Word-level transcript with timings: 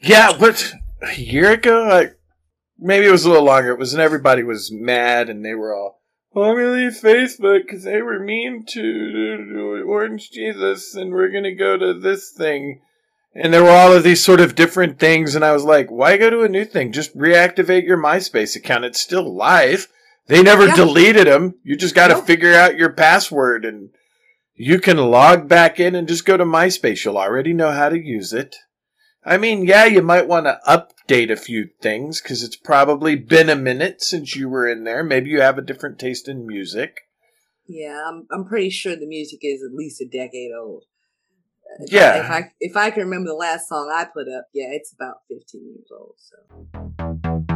Yeah, 0.00 0.36
what 0.36 0.72
a 1.02 1.14
year 1.20 1.52
ago? 1.52 1.86
Like 1.88 2.16
maybe 2.78 3.06
it 3.06 3.10
was 3.10 3.24
a 3.24 3.28
little 3.28 3.44
longer. 3.44 3.70
It 3.70 3.78
was 3.78 3.92
when 3.92 4.00
everybody 4.00 4.42
was 4.42 4.72
mad 4.72 5.28
and 5.28 5.44
they 5.44 5.54
were 5.54 5.74
all, 5.74 6.00
"Well, 6.32 6.50
I'm 6.50 6.56
gonna 6.56 6.70
leave 6.70 6.92
Facebook 6.92 7.62
because 7.66 7.84
they 7.84 8.00
were 8.00 8.18
mean 8.18 8.64
to 8.70 9.84
Orange 9.86 10.30
Jesus, 10.30 10.94
and 10.94 11.12
we're 11.12 11.30
gonna 11.30 11.54
go 11.54 11.76
to 11.76 11.94
this 11.94 12.30
thing." 12.30 12.80
And 13.34 13.54
there 13.54 13.62
were 13.62 13.70
all 13.70 13.92
of 13.92 14.02
these 14.02 14.24
sort 14.24 14.40
of 14.40 14.56
different 14.56 14.98
things, 14.98 15.36
and 15.36 15.44
I 15.44 15.52
was 15.52 15.64
like, 15.64 15.88
"Why 15.88 16.16
go 16.16 16.30
to 16.30 16.42
a 16.42 16.48
new 16.48 16.64
thing? 16.64 16.90
Just 16.92 17.16
reactivate 17.16 17.86
your 17.86 17.96
MySpace 17.98 18.56
account. 18.56 18.84
It's 18.84 19.00
still 19.00 19.36
live. 19.36 19.86
They 20.26 20.42
never 20.42 20.66
Yeah. 20.66 20.74
deleted 20.76 21.26
them. 21.26 21.54
You 21.62 21.76
just 21.76 21.94
got 21.94 22.08
to 22.08 22.14
Nope. 22.14 22.26
figure 22.26 22.54
out 22.54 22.78
your 22.78 22.90
password, 22.90 23.64
and 23.64 23.90
you 24.54 24.80
can 24.80 24.96
log 24.96 25.48
back 25.48 25.78
in 25.78 25.94
and 25.94 26.08
just 26.08 26.24
go 26.24 26.36
to 26.36 26.44
MySpace. 26.44 27.04
You'll 27.04 27.18
already 27.18 27.52
know 27.52 27.70
how 27.70 27.88
to 27.88 27.98
use 27.98 28.32
it." 28.32 28.56
I 29.24 29.36
mean, 29.36 29.66
yeah, 29.66 29.84
you 29.84 30.02
might 30.02 30.28
want 30.28 30.46
to 30.46 30.58
update 30.66 31.30
a 31.30 31.36
few 31.36 31.68
things 31.82 32.22
because 32.22 32.42
it's 32.42 32.56
probably 32.56 33.16
been 33.16 33.50
a 33.50 33.56
minute 33.56 34.02
since 34.02 34.34
you 34.34 34.48
were 34.48 34.66
in 34.66 34.84
there. 34.84 35.04
Maybe 35.04 35.30
you 35.30 35.40
have 35.42 35.58
a 35.58 35.62
different 35.62 35.98
taste 35.98 36.26
in 36.28 36.46
music. 36.46 37.02
Yeah, 37.66 38.02
I'm 38.08 38.26
I'm 38.32 38.46
pretty 38.46 38.70
sure 38.70 38.96
the 38.96 39.06
music 39.06 39.40
is 39.42 39.62
at 39.62 39.74
least 39.74 40.00
a 40.00 40.06
decade 40.06 40.52
old. 40.58 40.84
If 41.80 41.92
Yeah. 41.92 42.12
I, 42.12 42.18
if 42.18 42.30
I 42.30 42.50
if 42.60 42.76
I 42.76 42.90
can 42.90 43.04
remember 43.04 43.28
the 43.28 43.34
last 43.34 43.68
song 43.68 43.92
I 43.94 44.04
put 44.04 44.26
up, 44.28 44.46
yeah, 44.54 44.68
it's 44.70 44.92
about 44.92 45.18
15 45.28 45.66
years 45.66 45.88
old. 45.92 46.14
So 46.18 47.46